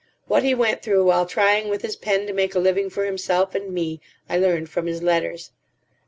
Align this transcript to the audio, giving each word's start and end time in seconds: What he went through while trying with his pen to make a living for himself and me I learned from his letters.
What 0.25 0.41
he 0.41 0.55
went 0.55 0.81
through 0.81 1.05
while 1.05 1.27
trying 1.27 1.69
with 1.69 1.83
his 1.83 1.95
pen 1.95 2.25
to 2.25 2.33
make 2.33 2.55
a 2.55 2.59
living 2.59 2.89
for 2.89 3.05
himself 3.05 3.53
and 3.53 3.71
me 3.71 4.01
I 4.27 4.35
learned 4.35 4.67
from 4.67 4.87
his 4.87 5.03
letters. 5.03 5.51